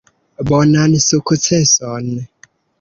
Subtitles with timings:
[0.47, 2.05] Bonan sukceson!